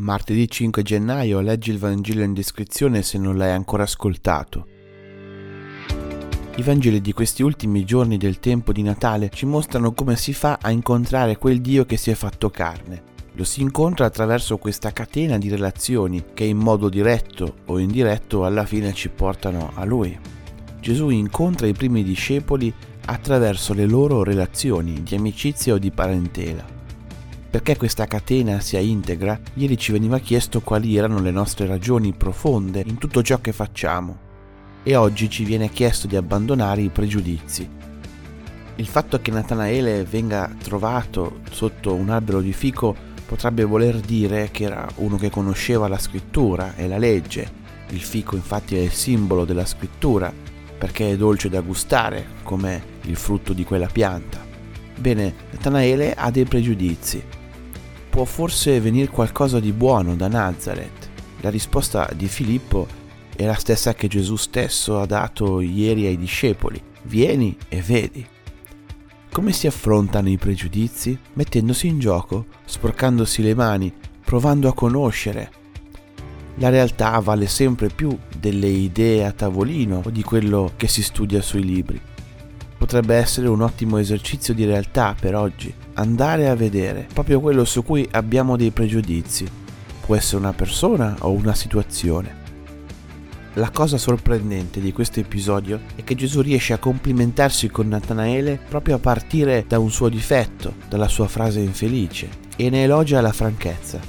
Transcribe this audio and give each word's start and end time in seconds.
Martedì 0.00 0.48
5 0.48 0.82
gennaio 0.82 1.40
leggi 1.40 1.72
il 1.72 1.78
Vangelo 1.80 2.22
in 2.22 2.32
descrizione 2.32 3.02
se 3.02 3.18
non 3.18 3.36
l'hai 3.36 3.50
ancora 3.50 3.82
ascoltato. 3.82 4.66
I 6.54 6.62
Vangeli 6.62 7.00
di 7.00 7.12
questi 7.12 7.42
ultimi 7.42 7.84
giorni 7.84 8.16
del 8.16 8.38
tempo 8.38 8.72
di 8.72 8.82
Natale 8.82 9.28
ci 9.34 9.44
mostrano 9.44 9.92
come 9.94 10.14
si 10.14 10.32
fa 10.32 10.60
a 10.62 10.70
incontrare 10.70 11.36
quel 11.36 11.60
Dio 11.60 11.84
che 11.84 11.96
si 11.96 12.12
è 12.12 12.14
fatto 12.14 12.48
carne. 12.48 13.02
Lo 13.32 13.42
si 13.42 13.60
incontra 13.60 14.06
attraverso 14.06 14.56
questa 14.56 14.92
catena 14.92 15.36
di 15.36 15.48
relazioni 15.48 16.26
che 16.32 16.44
in 16.44 16.58
modo 16.58 16.88
diretto 16.88 17.56
o 17.66 17.78
indiretto 17.78 18.44
alla 18.44 18.64
fine 18.64 18.92
ci 18.92 19.08
portano 19.08 19.72
a 19.74 19.84
Lui. 19.84 20.16
Gesù 20.80 21.08
incontra 21.08 21.66
i 21.66 21.72
primi 21.72 22.04
discepoli 22.04 22.72
attraverso 23.06 23.74
le 23.74 23.86
loro 23.86 24.22
relazioni 24.22 25.02
di 25.02 25.16
amicizia 25.16 25.74
o 25.74 25.78
di 25.78 25.90
parentela. 25.90 26.77
Perché 27.50 27.78
questa 27.78 28.06
catena 28.06 28.60
sia 28.60 28.78
integra, 28.78 29.40
ieri 29.54 29.78
ci 29.78 29.90
veniva 29.90 30.18
chiesto 30.18 30.60
quali 30.60 30.96
erano 30.96 31.18
le 31.20 31.30
nostre 31.30 31.66
ragioni 31.66 32.12
profonde 32.12 32.84
in 32.86 32.98
tutto 32.98 33.22
ciò 33.22 33.40
che 33.40 33.52
facciamo 33.52 34.26
e 34.82 34.96
oggi 34.96 35.30
ci 35.30 35.44
viene 35.44 35.70
chiesto 35.70 36.06
di 36.06 36.16
abbandonare 36.16 36.82
i 36.82 36.90
pregiudizi. 36.90 37.68
Il 38.76 38.86
fatto 38.86 39.20
che 39.20 39.30
Natanaele 39.30 40.04
venga 40.04 40.54
trovato 40.62 41.40
sotto 41.50 41.94
un 41.94 42.10
albero 42.10 42.42
di 42.42 42.52
fico 42.52 42.94
potrebbe 43.24 43.64
voler 43.64 43.98
dire 44.00 44.50
che 44.50 44.64
era 44.64 44.86
uno 44.96 45.16
che 45.16 45.30
conosceva 45.30 45.88
la 45.88 45.98
scrittura 45.98 46.74
e 46.76 46.86
la 46.86 46.98
legge. 46.98 47.50
Il 47.88 48.00
fico 48.00 48.36
infatti 48.36 48.76
è 48.76 48.80
il 48.80 48.92
simbolo 48.92 49.46
della 49.46 49.64
scrittura 49.64 50.30
perché 50.78 51.10
è 51.10 51.16
dolce 51.16 51.48
da 51.48 51.62
gustare 51.62 52.26
come 52.42 52.82
il 53.02 53.16
frutto 53.16 53.54
di 53.54 53.64
quella 53.64 53.88
pianta. 53.88 54.44
Bene, 54.98 55.34
Natanaele 55.50 56.12
ha 56.14 56.30
dei 56.30 56.44
pregiudizi 56.44 57.22
può 58.18 58.26
forse 58.26 58.80
venire 58.80 59.06
qualcosa 59.06 59.60
di 59.60 59.70
buono 59.70 60.16
da 60.16 60.26
Nazareth? 60.26 61.08
La 61.40 61.50
risposta 61.50 62.10
di 62.16 62.26
Filippo 62.26 62.88
è 63.36 63.44
la 63.44 63.54
stessa 63.54 63.94
che 63.94 64.08
Gesù 64.08 64.34
stesso 64.34 64.98
ha 64.98 65.06
dato 65.06 65.60
ieri 65.60 66.04
ai 66.06 66.18
discepoli. 66.18 66.82
Vieni 67.02 67.56
e 67.68 67.80
vedi. 67.80 68.26
Come 69.30 69.52
si 69.52 69.68
affrontano 69.68 70.28
i 70.30 70.36
pregiudizi? 70.36 71.16
Mettendosi 71.34 71.86
in 71.86 72.00
gioco, 72.00 72.46
sporcandosi 72.64 73.40
le 73.40 73.54
mani, 73.54 73.94
provando 74.24 74.68
a 74.68 74.74
conoscere. 74.74 75.52
La 76.56 76.70
realtà 76.70 77.16
vale 77.20 77.46
sempre 77.46 77.86
più 77.88 78.18
delle 78.36 78.66
idee 78.66 79.26
a 79.26 79.30
tavolino 79.30 80.02
o 80.04 80.10
di 80.10 80.24
quello 80.24 80.72
che 80.74 80.88
si 80.88 81.04
studia 81.04 81.40
sui 81.40 81.62
libri. 81.62 82.00
Potrebbe 82.88 83.16
essere 83.16 83.48
un 83.48 83.60
ottimo 83.60 83.98
esercizio 83.98 84.54
di 84.54 84.64
realtà 84.64 85.14
per 85.20 85.34
oggi 85.34 85.70
andare 85.96 86.48
a 86.48 86.54
vedere 86.54 87.06
proprio 87.12 87.38
quello 87.38 87.66
su 87.66 87.82
cui 87.82 88.08
abbiamo 88.12 88.56
dei 88.56 88.70
pregiudizi. 88.70 89.46
Può 90.06 90.16
essere 90.16 90.38
una 90.38 90.54
persona 90.54 91.14
o 91.18 91.30
una 91.32 91.54
situazione. 91.54 92.34
La 93.56 93.68
cosa 93.68 93.98
sorprendente 93.98 94.80
di 94.80 94.90
questo 94.92 95.20
episodio 95.20 95.80
è 95.96 96.02
che 96.02 96.14
Gesù 96.14 96.40
riesce 96.40 96.72
a 96.72 96.78
complimentarsi 96.78 97.68
con 97.68 97.88
Natanaele 97.88 98.58
proprio 98.66 98.94
a 98.94 99.00
partire 99.00 99.66
da 99.68 99.78
un 99.78 99.90
suo 99.90 100.08
difetto, 100.08 100.72
dalla 100.88 101.08
sua 101.08 101.28
frase 101.28 101.60
infelice, 101.60 102.30
e 102.56 102.70
ne 102.70 102.84
elogia 102.84 103.20
la 103.20 103.32
franchezza. 103.32 104.00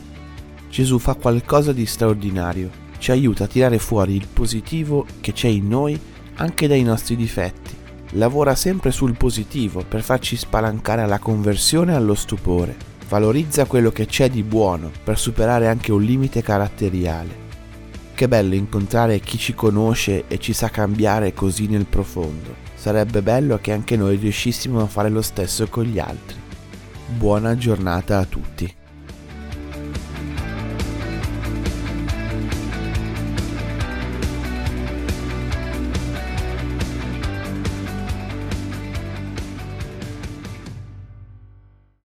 Gesù 0.69 0.99
fa 0.99 1.15
qualcosa 1.15 1.73
di 1.73 1.85
straordinario, 1.85 2.69
ci 2.97 3.11
aiuta 3.11 3.43
a 3.43 3.47
tirare 3.47 3.77
fuori 3.77 4.15
il 4.15 4.27
positivo 4.31 5.05
che 5.19 5.33
c'è 5.33 5.49
in 5.49 5.67
noi 5.67 5.99
anche 6.35 6.65
dai 6.69 6.83
nostri 6.83 7.17
difetti 7.17 7.78
lavora 8.13 8.55
sempre 8.55 8.91
sul 8.91 9.15
positivo 9.15 9.83
per 9.87 10.01
farci 10.01 10.35
spalancare 10.35 11.01
alla 11.01 11.19
conversione 11.19 11.91
e 11.93 11.95
allo 11.95 12.15
stupore. 12.15 12.75
Valorizza 13.07 13.65
quello 13.65 13.91
che 13.91 14.05
c'è 14.05 14.29
di 14.29 14.43
buono 14.43 14.91
per 15.03 15.17
superare 15.17 15.67
anche 15.67 15.91
un 15.91 16.01
limite 16.01 16.41
caratteriale. 16.41 17.47
Che 18.13 18.27
bello 18.27 18.55
incontrare 18.55 19.19
chi 19.19 19.37
ci 19.37 19.53
conosce 19.53 20.25
e 20.27 20.39
ci 20.39 20.53
sa 20.53 20.69
cambiare 20.69 21.33
così 21.33 21.67
nel 21.67 21.85
profondo. 21.85 22.67
Sarebbe 22.75 23.21
bello 23.21 23.59
che 23.61 23.71
anche 23.71 23.95
noi 23.95 24.17
riuscissimo 24.17 24.81
a 24.81 24.87
fare 24.87 25.09
lo 25.09 25.21
stesso 25.21 25.67
con 25.67 25.83
gli 25.83 25.99
altri. 25.99 26.37
Buona 27.07 27.55
giornata 27.57 28.19
a 28.19 28.25
tutti. 28.25 28.78